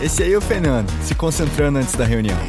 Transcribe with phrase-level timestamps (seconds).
[0.00, 2.38] Esse aí é o Fernando, se concentrando antes da reunião.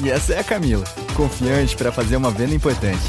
[0.00, 0.84] E essa é a Camila,
[1.16, 3.02] confiante para fazer uma venda importante.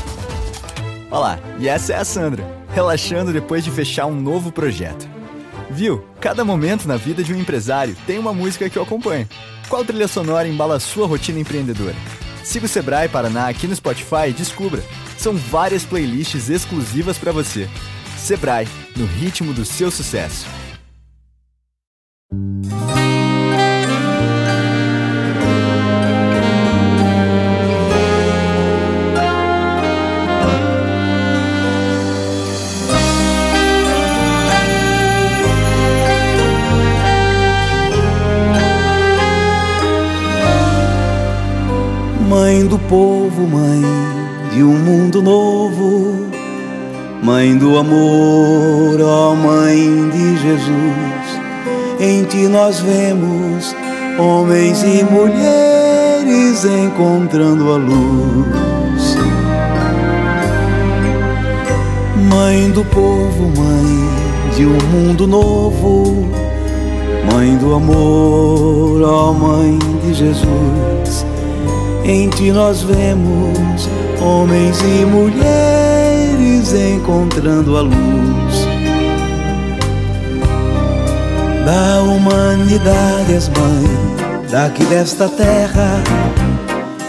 [1.12, 2.44] Olá, e essa é a Sandra,
[2.74, 5.08] relaxando depois de fechar um novo projeto.
[5.70, 6.04] Viu?
[6.20, 9.30] Cada momento na vida de um empresário tem uma música que eu acompanho.
[9.70, 11.96] Qual trilha sonora embala a sua rotina empreendedora?
[12.44, 14.84] Siga o Sebrae Paraná aqui no Spotify e descubra.
[15.16, 17.70] São várias playlists exclusivas para você.
[18.18, 20.48] Sebrae, no ritmo do seu sucesso.
[42.70, 43.82] Do povo, mãe
[44.54, 46.28] de um mundo novo,
[47.24, 51.40] mãe do amor, ó mãe de Jesus.
[52.00, 53.76] Em ti nós vemos
[54.20, 59.18] homens e mulheres encontrando a luz.
[62.32, 66.28] Mãe do povo, mãe de um mundo novo,
[67.34, 71.29] mãe do amor, ó mãe de Jesus.
[72.10, 73.88] Em ti nós vemos
[74.20, 78.68] homens e mulheres encontrando a luz
[81.64, 86.02] da humanidade, és mãe daqui desta terra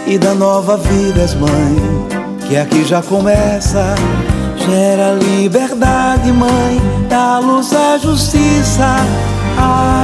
[0.05, 1.75] e da nova vida, és mãe
[2.47, 3.95] que aqui já começa.
[4.55, 8.97] Gera liberdade, mãe, dá luz à justiça,
[9.57, 10.00] acalenta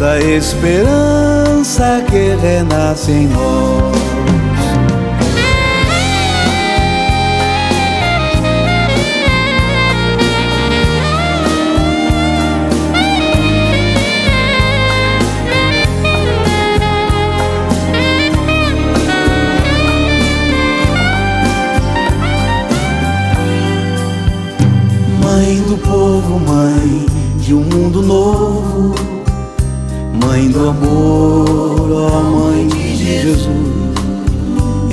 [0.00, 4.00] esta esperança que renasce em nós.
[25.22, 27.06] Mãe do povo, mãe
[27.38, 29.19] de um mundo novo
[30.30, 33.48] Mãe do amor, ó Mãe de Jesus,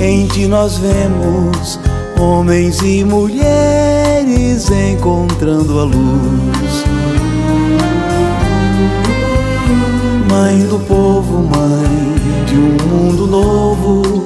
[0.00, 1.78] em ti nós vemos
[2.18, 6.84] homens e mulheres encontrando a luz.
[10.28, 14.24] Mãe do povo, mãe de um mundo novo,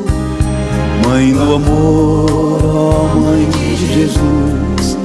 [1.07, 4.97] Mãe do amor, ó Mãe de Jesus,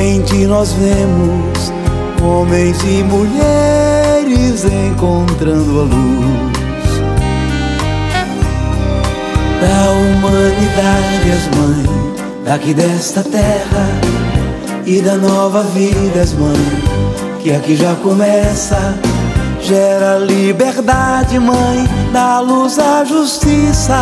[0.00, 1.72] em ti nós vemos
[2.20, 3.97] homens e mulheres
[4.64, 6.48] encontrando a luz
[9.60, 11.86] da humanidade, as mãe
[12.44, 13.88] daqui desta terra
[14.84, 16.56] e da nova vida, as mãe
[17.40, 18.94] que aqui já começa.
[19.60, 24.00] Gera liberdade, mãe, dá luz à justiça,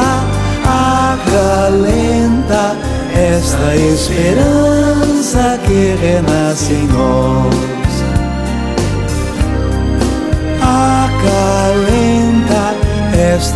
[1.14, 2.76] acalenta
[3.14, 7.55] esta esperança que renasce em nós.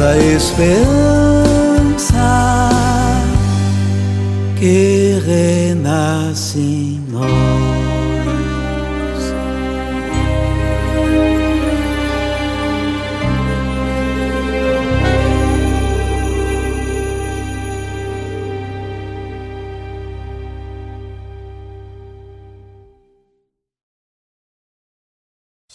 [0.00, 0.80] Esta esperança
[4.58, 7.79] que renasce em nós.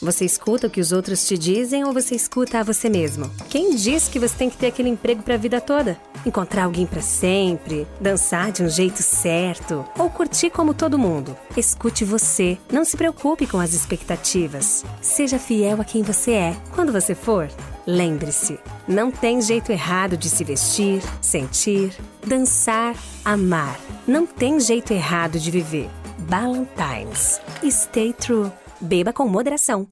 [0.01, 3.31] Você escuta o que os outros te dizem ou você escuta a você mesmo?
[3.49, 5.97] Quem diz que você tem que ter aquele emprego para a vida toda?
[6.25, 7.87] Encontrar alguém para sempre?
[8.01, 9.85] Dançar de um jeito certo?
[9.97, 11.37] Ou curtir como todo mundo?
[11.55, 12.57] Escute você.
[12.69, 14.83] Não se preocupe com as expectativas.
[14.99, 16.57] Seja fiel a quem você é.
[16.73, 17.49] Quando você for,
[17.87, 21.95] lembre-se: não tem jeito errado de se vestir, sentir,
[22.25, 23.79] dançar, amar.
[24.05, 25.89] Não tem jeito errado de viver.
[26.27, 27.39] Ballantines.
[27.69, 28.51] Stay true.
[28.81, 29.87] Beba com moderação.